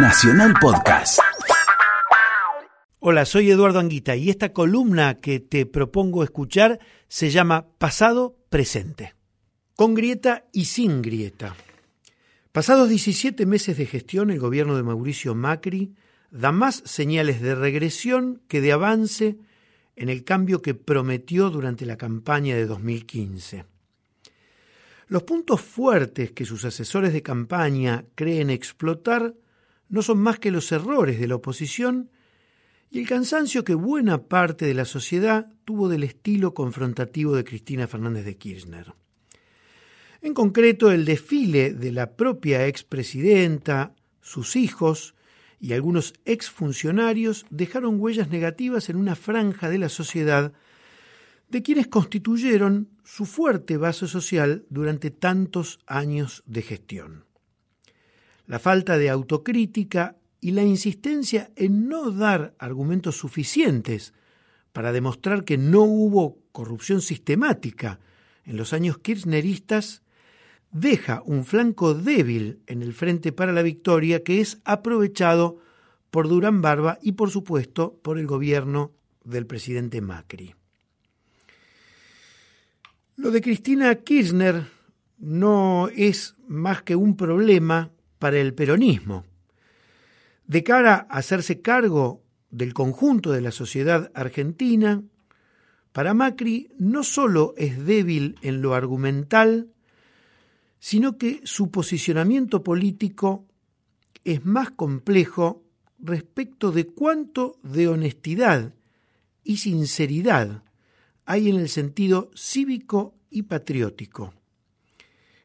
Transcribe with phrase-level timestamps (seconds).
[0.00, 1.18] Nacional Podcast.
[3.00, 6.78] Hola, soy Eduardo Anguita y esta columna que te propongo escuchar
[7.08, 9.16] se llama Pasado Presente.
[9.74, 11.56] Con grieta y sin grieta.
[12.52, 15.96] Pasados 17 meses de gestión, el gobierno de Mauricio Macri
[16.30, 19.36] da más señales de regresión que de avance
[19.96, 23.64] en el cambio que prometió durante la campaña de 2015.
[25.08, 29.34] Los puntos fuertes que sus asesores de campaña creen explotar
[29.88, 32.10] no son más que los errores de la oposición
[32.90, 37.86] y el cansancio que buena parte de la sociedad tuvo del estilo confrontativo de Cristina
[37.86, 38.94] Fernández de Kirchner.
[40.20, 45.14] En concreto, el desfile de la propia expresidenta, sus hijos
[45.60, 50.52] y algunos exfuncionarios dejaron huellas negativas en una franja de la sociedad
[51.48, 57.27] de quienes constituyeron su fuerte base social durante tantos años de gestión.
[58.48, 64.14] La falta de autocrítica y la insistencia en no dar argumentos suficientes
[64.72, 68.00] para demostrar que no hubo corrupción sistemática
[68.46, 70.02] en los años kirchneristas
[70.70, 75.58] deja un flanco débil en el Frente para la Victoria que es aprovechado
[76.10, 78.92] por Durán Barba y por supuesto por el gobierno
[79.24, 80.54] del presidente Macri.
[83.16, 84.64] Lo de Cristina Kirchner
[85.18, 89.24] no es más que un problema para el peronismo.
[90.46, 95.02] De cara a hacerse cargo del conjunto de la sociedad argentina,
[95.92, 99.68] para Macri no solo es débil en lo argumental,
[100.78, 103.46] sino que su posicionamiento político
[104.24, 105.64] es más complejo
[105.98, 108.74] respecto de cuánto de honestidad
[109.42, 110.62] y sinceridad
[111.24, 114.32] hay en el sentido cívico y patriótico.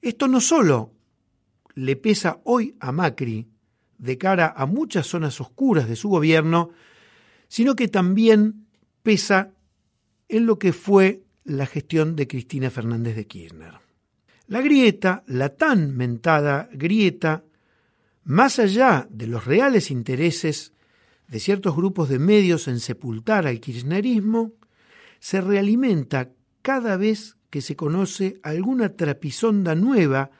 [0.00, 0.92] Esto no solo
[1.76, 3.46] le pesa hoy a Macri
[3.98, 6.70] de cara a muchas zonas oscuras de su gobierno,
[7.48, 8.66] sino que también
[9.02, 9.52] pesa
[10.28, 13.74] en lo que fue la gestión de Cristina Fernández de Kirchner.
[14.48, 17.44] La grieta, la tan mentada grieta,
[18.24, 20.72] más allá de los reales intereses
[21.28, 24.52] de ciertos grupos de medios en sepultar al kirchnerismo,
[25.20, 26.30] se realimenta
[26.62, 30.30] cada vez que se conoce alguna trapisonda nueva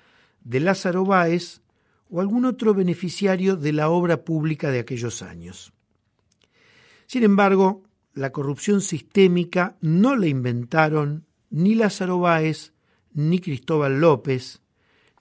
[0.46, 1.60] de Lázaro Báez
[2.08, 5.72] o algún otro beneficiario de la obra pública de aquellos años.
[7.06, 7.82] Sin embargo,
[8.14, 12.72] la corrupción sistémica no la inventaron ni Lázaro Báez
[13.12, 14.62] ni Cristóbal López,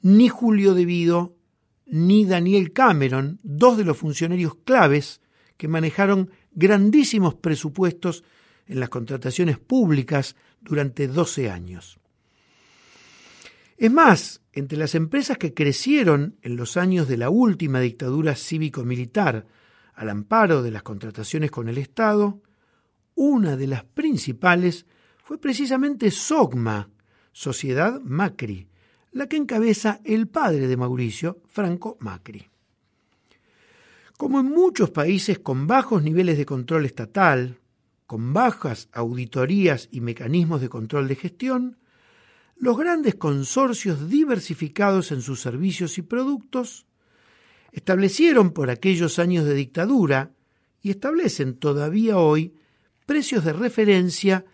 [0.02, 1.36] ni Julio De Vido,
[1.88, 5.22] ni Daniel Cameron, dos de los funcionarios claves
[5.58, 8.24] que manejaron grandísimos presupuestos
[8.68, 12.00] en las contrataciones públicas durante 12 años.
[13.78, 19.46] Es más, entre las empresas que crecieron en los años de la última dictadura cívico-militar
[19.94, 22.42] al amparo de las contrataciones con el Estado,
[23.16, 24.86] una de las principales
[25.24, 26.90] fue precisamente SOGMA,
[27.32, 28.70] Sociedad Macri,
[29.12, 32.50] la que encabeza el padre de Mauricio, Franco Macri.
[34.18, 37.60] Como en muchos países con bajos niveles de control estatal,
[38.06, 41.78] con bajas auditorías y mecanismos de control de gestión,
[42.56, 46.86] los grandes consorcios diversificados en sus servicios y productos
[47.72, 50.32] establecieron por aquellos años de dictadura
[50.82, 52.56] y establecen todavía hoy
[53.06, 54.46] precios de referencia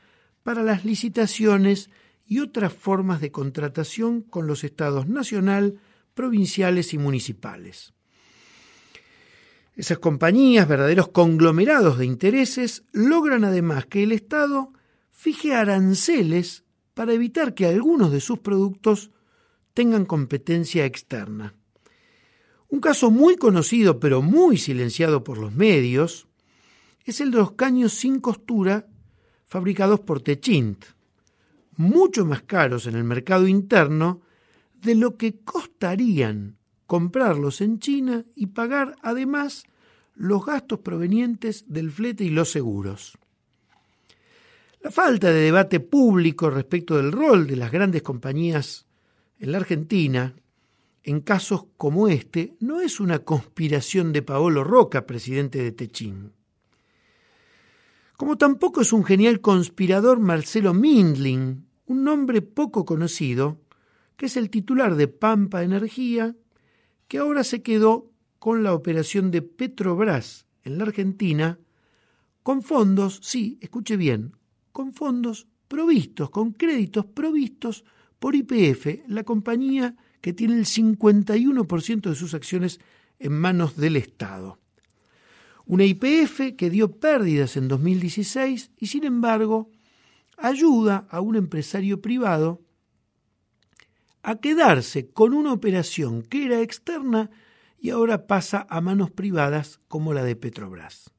[0.44, 1.90] para las licitaciones
[2.26, 5.80] y otras formas de contratación con los estados nacional,
[6.14, 7.94] provinciales y municipales.
[9.76, 14.74] Esas compañías, verdaderos conglomerados de intereses, logran además que el Estado
[15.12, 19.12] fije aranceles para evitar que algunos de sus productos
[19.74, 21.56] tengan competencia externa.
[22.70, 26.28] Un caso muy conocido pero muy silenciado por los medios
[27.06, 28.88] es el de los caños sin costura
[29.46, 30.86] fabricados por Techint,
[31.76, 34.22] mucho más caros en el mercado interno
[34.82, 39.64] de lo que costarían comprarlos en China y pagar además
[40.16, 43.18] los gastos provenientes del flete y los seguros.
[44.84, 48.88] La falta de debate público respecto del rol de las grandes compañías
[49.38, 50.36] en la Argentina,
[51.04, 56.34] en casos como este, no es una conspiración de Paolo Roca, presidente de Techín.
[58.18, 63.62] Como tampoco es un genial conspirador Marcelo Mindling, un nombre poco conocido,
[64.18, 66.36] que es el titular de Pampa Energía,
[67.08, 71.60] que ahora se quedó con la operación de Petrobras en la Argentina,
[72.42, 74.34] con fondos, sí, escuche bien,
[74.72, 77.86] con fondos provistos, con créditos provistos
[78.20, 82.80] por IPF, la compañía que tiene el 51% de sus acciones
[83.20, 84.60] en manos del Estado.
[85.66, 89.70] Una IPF que dio pérdidas en 2016 y sin embargo
[90.38, 92.62] ayuda a un empresario privado
[94.24, 97.30] a quedarse con una operación que era externa
[97.80, 101.12] y ahora pasa a manos privadas como la de Petrobras.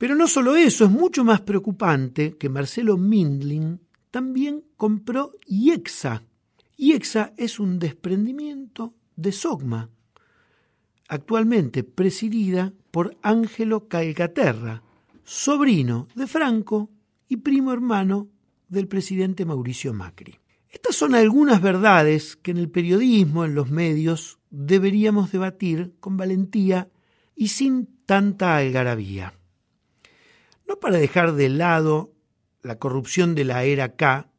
[0.00, 3.80] Pero no solo eso, es mucho más preocupante que Marcelo Mindlin
[4.10, 6.22] también compró IEXA.
[6.78, 9.90] IEXA es un desprendimiento de Sogma,
[11.06, 14.82] actualmente presidida por Ángelo Calcaterra,
[15.22, 16.88] sobrino de Franco
[17.28, 18.30] y primo hermano
[18.70, 20.40] del presidente Mauricio Macri.
[20.70, 26.88] Estas son algunas verdades que en el periodismo, en los medios, deberíamos debatir con valentía
[27.36, 29.34] y sin tanta algarabía.
[30.70, 32.12] No para dejar de lado
[32.62, 34.30] la corrupción de la era K,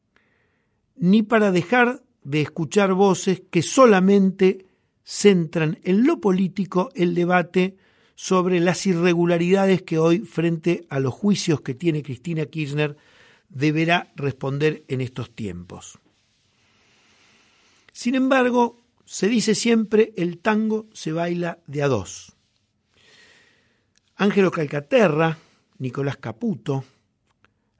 [0.95, 4.66] ni para dejar de escuchar voces que solamente
[5.04, 7.75] centran en lo político el debate
[8.16, 12.95] sobre las irregularidades que hoy, frente a los juicios que tiene Cristina Kirchner,
[13.50, 16.00] deberá responder en estos tiempos.
[17.92, 22.38] Sin embargo, se dice siempre el tango se baila de a dos.
[24.16, 25.38] Ángelo Calcaterra,
[25.81, 26.83] Nicolás Caputo,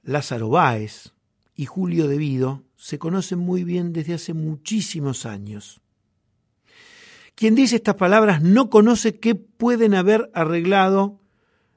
[0.02, 1.14] Lázaro Báez
[1.56, 5.82] y Julio Devido se conocen muy bien desde hace muchísimos años.
[7.36, 11.20] Quien dice estas palabras no conoce qué pueden haber arreglado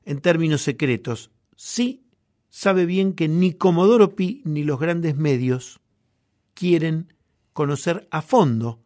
[0.06, 1.30] en términos secretos.
[1.56, 2.06] Sí
[2.48, 5.80] sabe bien que ni Comodoro Pi ni los grandes medios
[6.54, 7.12] quieren
[7.52, 8.80] conocer a fondo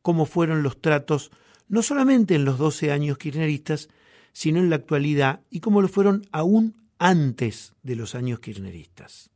[0.00, 1.30] cómo fueron los tratos,
[1.68, 3.90] no solamente en los 12 años kirchneristas,
[4.32, 9.30] sino en la actualidad y cómo lo fueron aún antes de los años kirchneristas.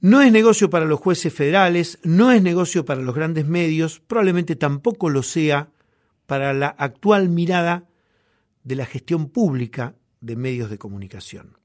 [0.00, 4.54] No es negocio para los jueces federales, no es negocio para los grandes medios, probablemente
[4.54, 5.70] tampoco lo sea
[6.26, 7.88] para la actual mirada
[8.62, 11.56] de la gestión pública de medios de comunicación.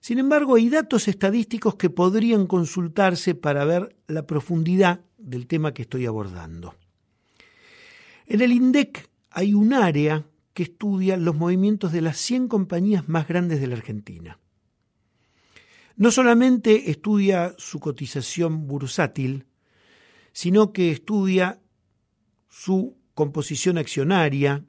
[0.00, 5.82] Sin embargo, hay datos estadísticos que podrían consultarse para ver la profundidad del tema que
[5.82, 6.74] estoy abordando.
[8.26, 13.28] En el INDEC hay un área que estudia los movimientos de las 100 compañías más
[13.28, 14.38] grandes de la Argentina.
[15.96, 19.46] No solamente estudia su cotización bursátil,
[20.32, 21.60] sino que estudia
[22.48, 24.64] su composición accionaria,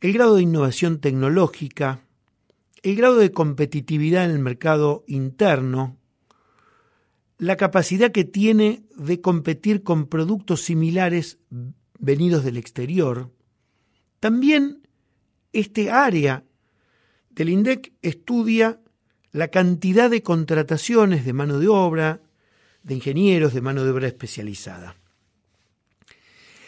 [0.00, 2.00] el grado de innovación tecnológica,
[2.82, 5.96] el grado de competitividad en el mercado interno,
[7.38, 11.38] la capacidad que tiene de competir con productos similares
[12.02, 13.30] venidos del exterior.
[14.20, 14.86] También
[15.54, 16.44] este área
[17.30, 18.80] del INDEC estudia
[19.30, 22.20] la cantidad de contrataciones de mano de obra,
[22.82, 24.96] de ingenieros, de mano de obra especializada.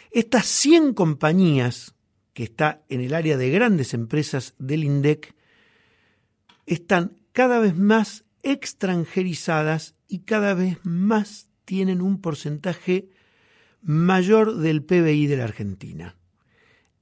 [0.09, 1.93] Estas 100 compañías
[2.33, 5.35] que está en el área de grandes empresas del INDEC
[6.65, 13.09] están cada vez más extranjerizadas y cada vez más tienen un porcentaje
[13.85, 16.17] mayor del PBI de la Argentina.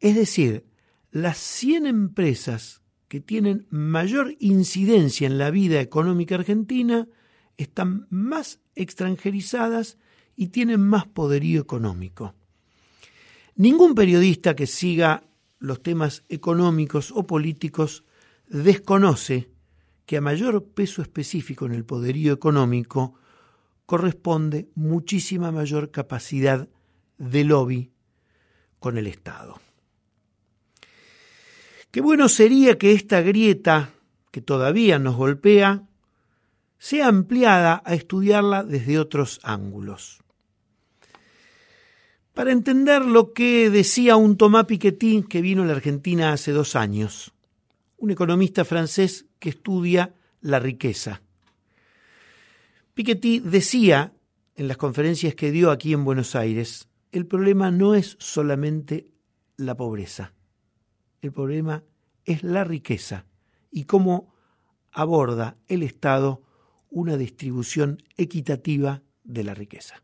[0.02, 0.66] Es decir,
[1.12, 7.08] las 100 empresas que tienen mayor incidencia en la vida económica argentina
[7.58, 9.98] están más extranjerizadas
[10.36, 12.36] y tienen más poderío económico.
[13.56, 15.24] Ningún periodista que siga
[15.60, 18.04] los temas económicos o políticos
[18.50, 19.50] desconoce
[20.06, 23.14] que a mayor peso específico en el poderío económico
[23.86, 26.68] corresponde muchísima mayor capacidad
[27.18, 27.92] de lobby
[28.80, 29.60] con el Estado.
[31.92, 33.92] Qué bueno sería que esta grieta,
[34.32, 35.84] que todavía nos golpea,
[36.80, 40.24] sea ampliada a estudiarla desde otros ángulos.
[42.34, 46.76] Para entender lo que decía un Tomás Piketty que vino a la Argentina hace dos
[46.76, 47.32] años,
[47.98, 51.22] un economista francés que estudia la riqueza.
[52.94, 54.14] Piketty decía
[54.56, 59.08] en las conferencias que dio aquí en Buenos Aires, el problema no es solamente
[59.58, 60.34] la pobreza,
[61.22, 61.84] el problema
[62.26, 63.26] es la riqueza
[63.72, 64.32] y cómo
[64.92, 66.44] aborda el Estado
[66.92, 70.03] una distribución equitativa de la riqueza.